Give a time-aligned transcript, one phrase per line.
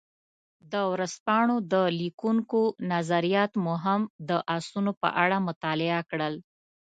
[0.71, 2.61] د ورځپاڼو د لیکونکو
[2.93, 6.35] نظریات مو هم د اسونو په اړه مطالعه کړل.